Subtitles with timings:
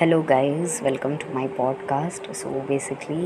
[0.00, 3.24] Hello guys welcome to my podcast so basically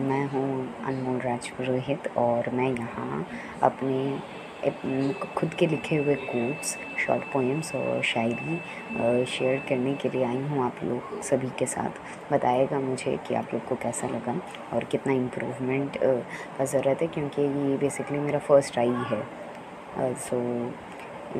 [0.00, 3.26] मैं हूँ अनमोल राज पुरोहित और मैं यहाँ
[3.62, 6.76] अपने खुद के लिखे हुए कोट्स
[7.06, 12.32] शॉर्ट पोएम्स और शायरी शेयर करने के लिए आई हूँ आप लोग सभी के साथ।
[12.32, 14.40] बताएगा मुझे कि आप लोग को कैसा लगा
[14.72, 20.40] और कितना इम्प्रूवमेंट का ज़रूरत है क्योंकि ये बेसिकली मेरा फ़र्स्ट ट्राई है। सो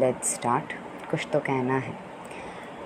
[0.00, 0.78] लेट्स स्टार्ट
[1.10, 2.09] कुछ तो कहना है।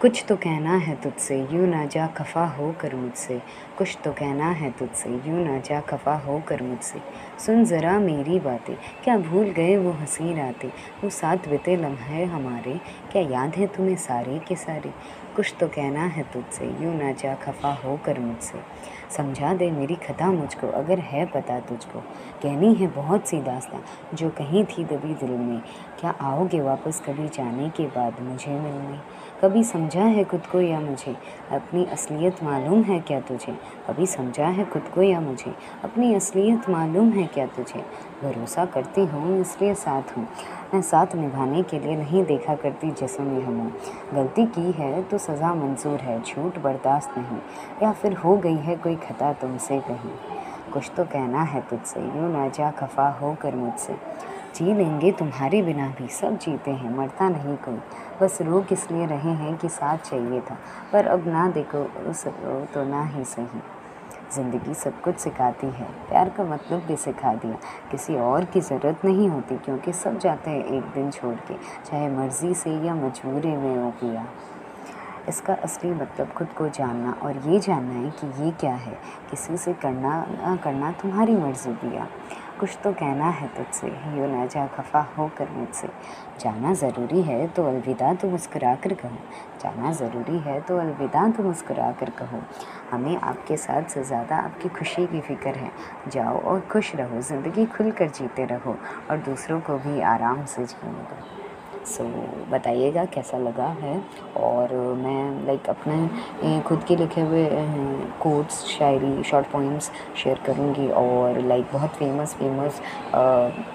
[0.05, 3.43] कुछ तो कहना है तुझसे, यूँ ना जा खफा हो कर मुझसे।
[3.79, 6.99] कुछ तो कहना है तुझसे, यूँ ना जा खफा हो कर मुझसे।
[7.47, 10.69] सुन ज़रा मेरी बातें, क्या भूल गए वो हँसी रातें?
[11.05, 12.81] वो साथ बिते लम्हे हमारे,
[13.13, 14.93] क्या याद है तुम्हें सारे के सारे?
[15.37, 18.59] कुछ तो कहना है तुझसे, यूँ ना जा खफा हो कर मुझसे।
[19.17, 21.99] समझा दे मेरी खता मुझको, अगर है पता तुझको।
[22.43, 23.81] कहनी है बहुत सी दास्तां,
[24.17, 25.63] जो कहीं थी दबी दिल में।
[26.01, 28.99] क्या आओगे वापस कभी जाने के बाद मुझे मिलने?
[29.43, 31.17] कभी समझा है खुद को या मुझे?
[31.51, 33.53] अपनी असलियत मालूम है क्या तुझे?
[33.89, 35.55] कभी समझा है खुद को या मुझे?
[35.85, 37.85] अपनी असलियत मालूम है क्या तुझे?
[38.23, 40.29] भरोसा करती हूँ, इसलिए साथ हूँ।
[40.83, 43.73] साथ निभाने के लिए नहीं देखा करती जिसम में हूँ
[44.15, 47.39] गलती की है तो सज़ा मंजूर है, झूठ बर्दाश्त नहीं,
[47.83, 50.13] या फिर हो गई है कोई खता तुमसे कहीं।
[50.73, 53.97] कुछ तो कहना है तुझसे, यूँ ना जा खफा हो कर मुझसे।
[54.57, 57.79] जी लेंगे तुम्हारे बिना भी, सब जीते हैं, मरता नहीं कोई।
[58.21, 60.59] बस रोग इसलिए रहे हैं कि साथ चाहिए था,
[60.93, 61.85] पर अब ना देखो
[62.75, 63.61] तो ना ही सही।
[64.33, 67.59] ज़िंदगी सब कुछ सिखाती है। प्यार का मतलब भी सिखा दिया।
[67.91, 72.09] किसी और की ज़रूरत नहीं होती, क्योंकि सब जाते हैं एक दिन छोड़ के, चाहे
[72.11, 74.27] मर्ज़ी से या मजबूरी में हो गया
[75.29, 78.97] इसका असली मतलब खुद को जानना और ये जानना है कि ये क्या है।
[79.31, 82.07] किसी से करना करना तुम्हारी मर्ज़ी पिया
[82.61, 85.89] कुछ तो कहना है तुझसे। यो ना जा खफा होकर मुझसे।
[86.41, 89.19] जाना ज़रूरी है तो अलविदा तो मुस्कुरा कर कहो।
[89.63, 92.43] जाना ज़रूरी है तो अलविदा तो मुस्कुरा कर कहो।
[92.91, 95.71] हमें आपके साथ से ज़्यादा आपकी खुशी की फ़िक्र है।
[96.09, 98.77] जाओ और खुश रहो, ज़िंदगी खुल कर जीते रहो
[99.11, 101.44] और दूसरों को भी आराम से जीने दो।
[101.87, 104.01] सो so, बताइएगा कैसा लगा है?
[104.37, 107.49] और मैं लाइक अपने खुद के लिखे हुए
[108.21, 112.81] कोट्स शायरी शॉर्ट पोइम्स शेयर करूँगी और लाइक बहुत फ़ेमस फ़ेमस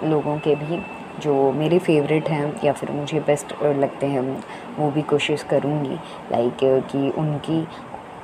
[0.03, 0.81] लोगों के भी
[1.19, 4.21] जो मेरे फेवरेट हैं या फिर मुझे बेस्ट लगते हैं
[4.77, 5.95] वो भी कोशिश करूँगी
[6.31, 6.57] लाइक
[6.91, 7.61] कि उनकी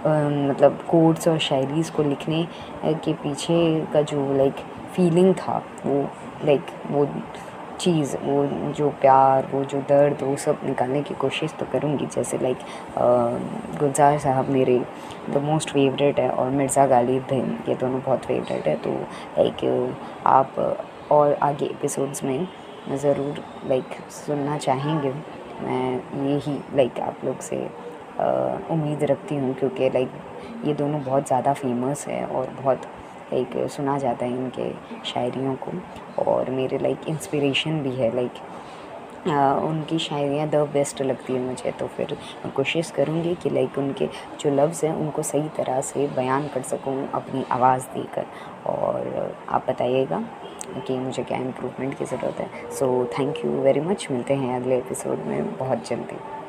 [0.08, 2.48] मतलब कोट्स और शायरीज़ को लिखने
[2.86, 4.56] के पीछे का जो लाइक
[4.94, 6.02] फीलिंग था वो
[6.46, 7.06] लाइक वो
[7.80, 12.38] चीज़, वो, जो प्यार, वो, जो दर्द, वो सब निकालने की कोशिश तो करूँगी। जैसे
[12.38, 12.58] लाइक
[13.80, 14.80] गुलजार साहब मेरे
[15.30, 18.94] द मोस्ट फेवरेट है और मिर्ज़ा गालिब भी ये दोनों बहुत फेवरेट है। तो
[19.38, 19.66] लाइक
[20.26, 20.60] आप
[21.12, 22.48] और आगे एपिसोड्स में
[22.94, 25.14] ज़रूर लाइक सुनना चाहेंगे।
[25.62, 27.58] मैं यही लाइक आप लोग से
[28.74, 30.12] उम्मीद रखती हूँ क्योंकि लाइक
[30.66, 32.82] ये दोनों बहुत ज़्यादा फ़ेमस है और बहुत
[33.34, 34.72] लाइक सुना जाता है इनके
[35.06, 35.72] शायरियों को
[36.24, 38.32] और मेरे लाइक इंस्पिरेशन भी है लाइक
[39.28, 42.12] उनकी शायरियाँ द बेस्ट लगती है मुझे तो फिर
[42.46, 44.08] मैं कोशिश करूँगी कि लाइक उनके
[44.40, 48.26] जो लफ्ज़ हैं, उनको सही तरह से बयान कर सकूँ अपनी आवाज़ देकर।
[48.66, 50.24] और आप बताइएगा
[50.88, 54.78] कि मुझे क्या इम्प्रूवमेंट की ज़रूरत है। So thank you very much मिलते हैं अगले
[54.78, 56.45] एपिसोड में। बहुत जल्दी।